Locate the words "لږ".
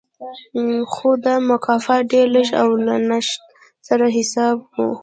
2.35-2.49